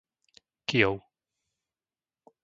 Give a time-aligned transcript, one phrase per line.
[0.67, 0.97] Kyjov